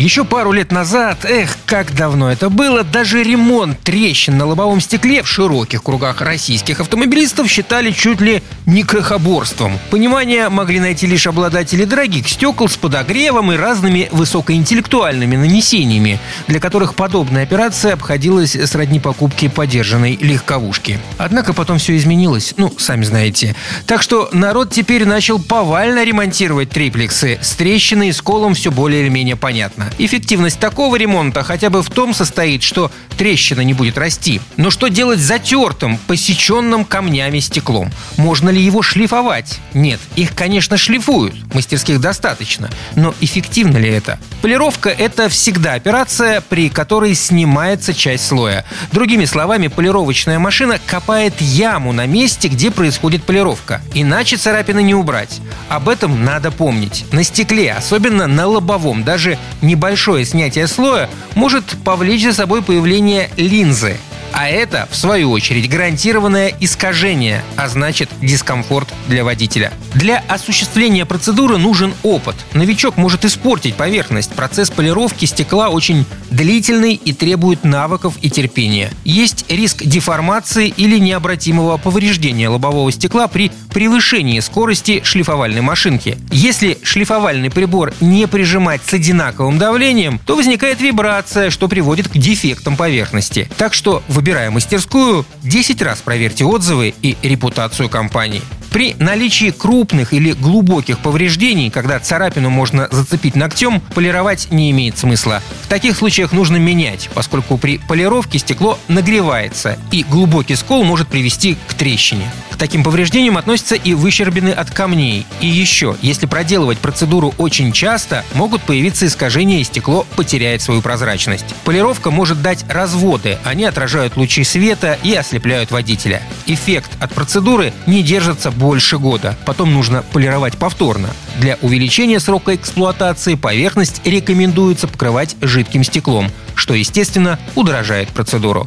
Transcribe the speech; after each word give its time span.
Еще 0.00 0.24
пару 0.24 0.52
лет 0.52 0.72
назад, 0.72 1.26
эх, 1.26 1.58
как 1.66 1.94
давно 1.94 2.32
это 2.32 2.48
было, 2.48 2.84
даже 2.84 3.22
ремонт 3.22 3.78
трещин 3.80 4.38
на 4.38 4.46
лобовом 4.46 4.80
стекле 4.80 5.22
в 5.22 5.28
широких 5.28 5.82
кругах 5.82 6.22
российских 6.22 6.80
автомобилистов 6.80 7.50
считали 7.50 7.90
чуть 7.90 8.22
ли 8.22 8.42
не 8.64 8.82
крохоборством. 8.82 9.78
Понимание 9.90 10.48
могли 10.48 10.80
найти 10.80 11.06
лишь 11.06 11.26
обладатели 11.26 11.84
дорогих 11.84 12.30
стекол 12.30 12.70
с 12.70 12.78
подогревом 12.78 13.52
и 13.52 13.56
разными 13.56 14.08
высокоинтеллектуальными 14.10 15.36
нанесениями, 15.36 16.18
для 16.46 16.60
которых 16.60 16.94
подобная 16.94 17.42
операция 17.42 17.92
обходилась 17.92 18.52
сродни 18.52 19.00
покупке 19.00 19.50
подержанной 19.50 20.16
легковушки. 20.16 20.98
Однако 21.18 21.52
потом 21.52 21.76
все 21.76 21.94
изменилось, 21.98 22.54
ну, 22.56 22.72
сами 22.78 23.04
знаете. 23.04 23.54
Так 23.86 24.00
что 24.00 24.30
народ 24.32 24.70
теперь 24.70 25.04
начал 25.04 25.38
повально 25.38 26.04
ремонтировать 26.04 26.70
триплексы. 26.70 27.38
С 27.42 27.52
трещиной 27.52 28.08
и 28.08 28.12
сколом 28.12 28.54
все 28.54 28.70
более 28.70 29.02
или 29.02 29.10
менее 29.10 29.36
понятно. 29.36 29.89
Эффективность 29.98 30.58
такого 30.58 30.96
ремонта 30.96 31.42
хотя 31.42 31.70
бы 31.70 31.82
в 31.82 31.90
том 31.90 32.14
состоит, 32.14 32.62
что 32.62 32.90
трещина 33.18 33.60
не 33.60 33.74
будет 33.74 33.98
расти. 33.98 34.40
Но 34.56 34.70
что 34.70 34.88
делать 34.88 35.18
с 35.20 35.22
затертым, 35.22 35.98
посеченным 36.06 36.84
камнями 36.84 37.38
стеклом? 37.40 37.90
Можно 38.16 38.50
ли 38.50 38.62
его 38.62 38.82
шлифовать? 38.82 39.60
Нет, 39.74 40.00
их, 40.16 40.34
конечно, 40.34 40.76
шлифуют. 40.76 41.34
Мастерских 41.54 42.00
достаточно. 42.00 42.70
Но 42.96 43.14
эффективно 43.20 43.76
ли 43.76 43.90
это? 43.90 44.18
Полировка– 44.42 44.88
это 44.98 45.28
всегда 45.28 45.74
операция, 45.74 46.40
при 46.40 46.70
которой 46.70 47.14
снимается 47.14 47.92
часть 47.92 48.26
слоя. 48.26 48.64
Другими 48.92 49.26
словами, 49.26 49.66
полировочная 49.68 50.38
машина 50.38 50.78
копает 50.86 51.40
яму 51.40 51.92
на 51.92 52.06
месте, 52.06 52.48
где 52.48 52.70
происходит 52.70 53.24
полировка. 53.24 53.82
Иначе 53.94 54.36
царапины 54.36 54.82
не 54.82 54.94
убрать. 54.94 55.40
Об 55.68 55.88
этом 55.88 56.24
надо 56.24 56.50
помнить. 56.50 57.04
На 57.12 57.22
стекле, 57.22 57.72
особенно 57.72 58.26
на 58.26 58.46
лобовом, 58.46 59.04
даже 59.04 59.38
не 59.60 59.76
небольшое 59.80 60.26
снятие 60.26 60.66
слоя 60.66 61.08
может 61.34 61.64
повлечь 61.86 62.24
за 62.24 62.34
собой 62.34 62.60
появление 62.62 63.30
линзы. 63.38 63.96
А 64.40 64.48
это, 64.48 64.88
в 64.90 64.96
свою 64.96 65.32
очередь, 65.32 65.68
гарантированное 65.68 66.54
искажение, 66.60 67.44
а 67.56 67.68
значит 67.68 68.08
дискомфорт 68.22 68.88
для 69.06 69.22
водителя. 69.22 69.70
Для 69.92 70.24
осуществления 70.28 71.04
процедуры 71.04 71.58
нужен 71.58 71.92
опыт. 72.02 72.36
Новичок 72.54 72.96
может 72.96 73.26
испортить 73.26 73.74
поверхность. 73.74 74.30
Процесс 74.30 74.70
полировки 74.70 75.26
стекла 75.26 75.68
очень 75.68 76.06
длительный 76.30 76.94
и 76.94 77.12
требует 77.12 77.64
навыков 77.64 78.14
и 78.22 78.30
терпения. 78.30 78.90
Есть 79.04 79.44
риск 79.50 79.84
деформации 79.84 80.72
или 80.74 80.98
необратимого 80.98 81.76
повреждения 81.76 82.48
лобового 82.48 82.90
стекла 82.92 83.28
при 83.28 83.52
превышении 83.74 84.40
скорости 84.40 85.02
шлифовальной 85.04 85.60
машинки. 85.60 86.16
Если 86.30 86.78
шлифовальный 86.82 87.50
прибор 87.50 87.92
не 88.00 88.26
прижимать 88.26 88.80
с 88.86 88.94
одинаковым 88.94 89.58
давлением, 89.58 90.18
то 90.24 90.34
возникает 90.34 90.80
вибрация, 90.80 91.50
что 91.50 91.68
приводит 91.68 92.08
к 92.08 92.16
дефектам 92.16 92.76
поверхности. 92.78 93.50
Так 93.58 93.74
что, 93.74 94.02
выбирая 94.30 94.52
мастерскую, 94.52 95.26
10 95.42 95.82
раз 95.82 96.02
проверьте 96.02 96.44
отзывы 96.44 96.94
и 97.02 97.16
репутацию 97.20 97.88
компании. 97.88 98.42
При 98.70 98.94
наличии 98.94 99.50
крупных 99.50 100.12
или 100.12 100.30
глубоких 100.30 101.00
повреждений, 101.00 101.68
когда 101.68 101.98
царапину 101.98 102.48
можно 102.48 102.86
зацепить 102.92 103.34
ногтем, 103.34 103.80
полировать 103.92 104.52
не 104.52 104.70
имеет 104.70 104.96
смысла. 104.96 105.42
Таких 105.70 105.96
случаях 105.96 106.32
нужно 106.32 106.56
менять, 106.56 107.08
поскольку 107.14 107.56
при 107.56 107.78
полировке 107.78 108.40
стекло 108.40 108.76
нагревается, 108.88 109.78
и 109.92 110.02
глубокий 110.02 110.56
скол 110.56 110.82
может 110.82 111.06
привести 111.06 111.56
к 111.68 111.74
трещине. 111.74 112.28
К 112.50 112.56
таким 112.56 112.82
повреждениям 112.82 113.38
относятся 113.38 113.76
и 113.76 113.94
выщербины 113.94 114.48
от 114.48 114.68
камней. 114.72 115.24
И 115.40 115.46
еще, 115.46 115.94
если 116.02 116.26
проделывать 116.26 116.78
процедуру 116.78 117.32
очень 117.38 117.70
часто, 117.70 118.24
могут 118.34 118.62
появиться 118.62 119.06
искажения 119.06 119.60
и 119.60 119.64
стекло 119.64 120.04
потеряет 120.16 120.60
свою 120.60 120.82
прозрачность. 120.82 121.54
Полировка 121.64 122.10
может 122.10 122.42
дать 122.42 122.64
разводы, 122.68 123.38
они 123.44 123.64
отражают 123.64 124.16
лучи 124.16 124.42
света 124.42 124.98
и 125.04 125.14
ослепляют 125.14 125.70
водителя. 125.70 126.20
Эффект 126.46 126.90
от 126.98 127.14
процедуры 127.14 127.72
не 127.86 128.02
держится 128.02 128.50
больше 128.50 128.98
года. 128.98 129.38
Потом 129.46 129.72
нужно 129.72 130.02
полировать 130.02 130.58
повторно. 130.58 131.10
Для 131.38 131.56
увеличения 131.62 132.18
срока 132.18 132.56
эксплуатации 132.56 133.36
поверхность 133.36 134.02
рекомендуется 134.04 134.88
покрывать 134.88 135.36
жидким 135.60 135.84
стеклом, 135.84 136.30
что, 136.54 136.74
естественно, 136.74 137.38
удорожает 137.54 138.08
процедуру. 138.08 138.66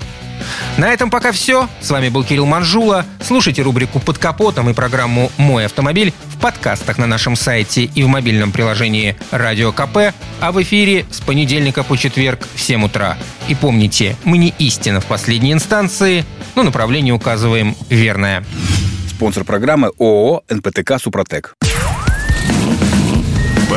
На 0.78 0.90
этом 0.90 1.10
пока 1.10 1.32
все. 1.32 1.70
С 1.82 1.90
вами 1.90 2.10
был 2.10 2.24
Кирилл 2.24 2.46
Манжула. 2.46 3.06
Слушайте 3.26 3.62
рубрику 3.62 4.00
«Под 4.00 4.18
капотом» 4.18 4.70
и 4.70 4.74
программу 4.74 5.32
«Мой 5.38 5.66
автомобиль» 5.66 6.14
в 6.28 6.40
подкастах 6.40 6.98
на 6.98 7.08
нашем 7.08 7.36
сайте 7.36 7.86
и 7.86 8.04
в 8.04 8.08
мобильном 8.08 8.52
приложении 8.52 9.16
«Радио 9.32 9.72
КП», 9.72 10.14
а 10.40 10.52
в 10.52 10.62
эфире 10.62 11.06
с 11.10 11.20
понедельника 11.22 11.84
по 11.84 11.98
четверг 11.98 12.48
в 12.54 12.62
7 12.62 12.86
утра. 12.86 13.18
И 13.48 13.56
помните, 13.56 14.16
мы 14.24 14.38
не 14.38 14.54
истина 14.60 15.00
в 15.00 15.06
последней 15.06 15.54
инстанции, 15.54 16.26
но 16.56 16.64
направление 16.64 17.14
указываем 17.14 17.76
верное. 17.90 18.44
Спонсор 19.10 19.46
программы 19.46 19.92
ООО 19.98 20.44
«НПТК 20.50 21.00
Супротек». 21.00 21.56